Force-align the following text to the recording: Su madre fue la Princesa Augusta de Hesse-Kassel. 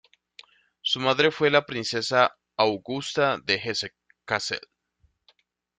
Su 0.81 0.99
madre 0.99 1.29
fue 1.29 1.51
la 1.51 1.63
Princesa 1.63 2.35
Augusta 2.57 3.37
de 3.45 3.61
Hesse-Kassel. 3.63 4.61